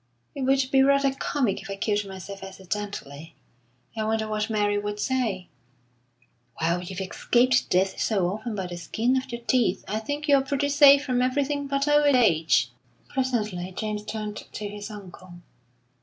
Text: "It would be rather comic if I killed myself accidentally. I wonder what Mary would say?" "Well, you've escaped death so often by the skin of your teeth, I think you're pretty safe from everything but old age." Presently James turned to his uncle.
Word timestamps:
"It 0.33 0.41
would 0.45 0.65
be 0.71 0.81
rather 0.81 1.13
comic 1.13 1.61
if 1.61 1.69
I 1.69 1.75
killed 1.75 2.07
myself 2.07 2.41
accidentally. 2.41 3.35
I 3.95 4.03
wonder 4.03 4.27
what 4.27 4.49
Mary 4.49 4.79
would 4.79 4.99
say?" 4.99 5.47
"Well, 6.59 6.81
you've 6.81 6.99
escaped 6.99 7.69
death 7.69 7.99
so 8.01 8.25
often 8.31 8.55
by 8.55 8.65
the 8.65 8.77
skin 8.77 9.15
of 9.15 9.31
your 9.31 9.41
teeth, 9.41 9.85
I 9.87 9.99
think 9.99 10.27
you're 10.27 10.41
pretty 10.41 10.69
safe 10.69 11.03
from 11.03 11.21
everything 11.21 11.67
but 11.67 11.87
old 11.87 12.15
age." 12.15 12.71
Presently 13.09 13.71
James 13.77 14.03
turned 14.03 14.37
to 14.53 14.67
his 14.67 14.89
uncle. 14.89 15.35